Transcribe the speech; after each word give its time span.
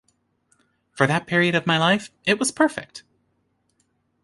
For 0.93 1.05
that 1.05 1.27
period 1.27 1.53
of 1.53 1.67
my 1.67 1.77
life, 1.77 2.09
it 2.25 2.39
was 2.39 2.51
perfect. 2.51 3.03